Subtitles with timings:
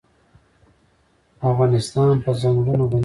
[1.51, 2.99] افغانستان په ځنګلونه غني دی.